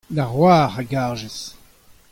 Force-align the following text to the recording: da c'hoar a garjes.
da 0.15 0.25
c'hoar 0.31 0.71
a 0.79 0.83
garjes. 0.91 1.39